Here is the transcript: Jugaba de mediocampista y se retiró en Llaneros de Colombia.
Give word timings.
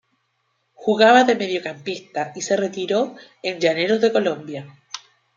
Jugaba 0.73 1.23
de 1.25 1.35
mediocampista 1.35 2.31
y 2.35 2.41
se 2.41 2.57
retiró 2.57 3.15
en 3.43 3.59
Llaneros 3.59 4.01
de 4.01 4.11
Colombia. 4.11 4.65